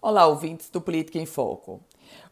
[0.00, 1.80] Olá, ouvintes do Política em Foco.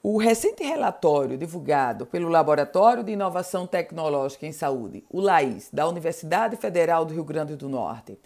[0.00, 6.56] O recente relatório divulgado pelo Laboratório de Inovação Tecnológica em Saúde, o LAIS, da Universidade
[6.56, 8.16] Federal do Rio Grande do Norte,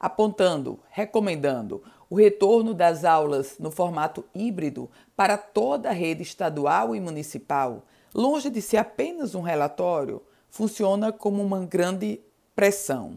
[0.00, 1.80] apontando, recomendando
[2.10, 8.50] o retorno das aulas no formato híbrido para toda a rede estadual e municipal, longe
[8.50, 10.20] de ser apenas um relatório,
[10.50, 12.20] funciona como uma grande
[12.52, 13.16] pressão.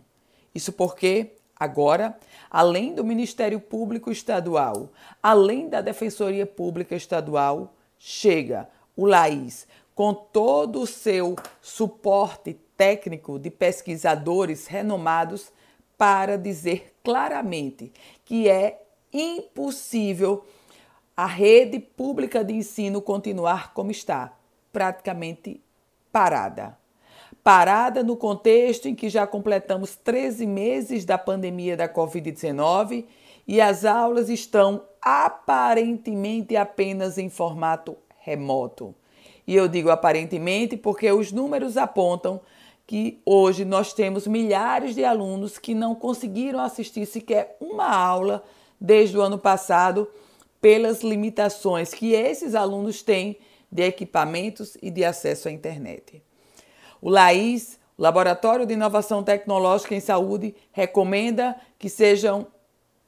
[0.53, 2.17] Isso porque Agora,
[2.49, 4.89] além do Ministério Público Estadual,
[5.21, 13.51] além da Defensoria Pública Estadual, chega o LAIS com todo o seu suporte técnico de
[13.51, 15.51] pesquisadores renomados
[15.99, 17.93] para dizer claramente
[18.25, 18.81] que é
[19.13, 20.43] impossível
[21.15, 24.35] a rede pública de ensino continuar como está,
[24.73, 25.61] praticamente
[26.11, 26.80] parada
[27.43, 33.05] parada no contexto em que já completamos 13 meses da pandemia da Covid-19
[33.47, 38.93] e as aulas estão aparentemente apenas em formato remoto.
[39.47, 42.39] E eu digo aparentemente porque os números apontam
[42.85, 48.43] que hoje nós temos milhares de alunos que não conseguiram assistir sequer uma aula
[48.79, 50.07] desde o ano passado
[50.59, 53.37] pelas limitações que esses alunos têm
[53.71, 56.21] de equipamentos e de acesso à internet.
[57.01, 62.47] O LAIS, Laboratório de Inovação Tecnológica em Saúde, recomenda que sejam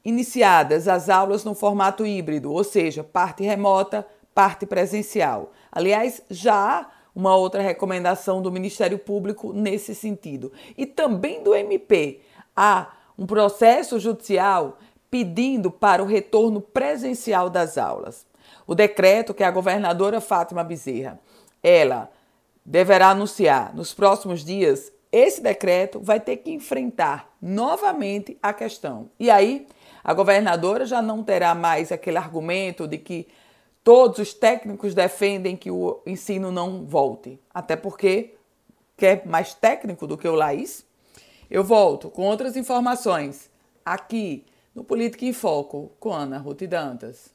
[0.04, 5.52] iniciadas as aulas no formato híbrido, ou seja, parte remota, parte presencial.
[5.72, 10.52] Aliás, já há uma outra recomendação do Ministério Público nesse sentido.
[10.76, 12.20] E também do MP.
[12.56, 14.78] Há um processo judicial
[15.10, 18.26] pedindo para o retorno presencial das aulas.
[18.66, 21.20] O decreto que a governadora Fátima Bezerra,
[21.62, 22.10] ela
[22.64, 29.10] deverá anunciar nos próximos dias, esse decreto vai ter que enfrentar novamente a questão.
[29.18, 29.66] E aí,
[30.02, 33.28] a governadora já não terá mais aquele argumento de que
[33.84, 37.38] todos os técnicos defendem que o ensino não volte.
[37.52, 38.34] Até porque
[38.96, 40.84] quer mais técnico do que o Laís?
[41.50, 43.50] Eu volto com outras informações
[43.84, 44.44] aqui
[44.74, 47.32] no Política em Foco com Ana Ruth Dantas.